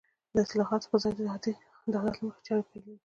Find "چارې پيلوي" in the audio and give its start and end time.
2.47-2.97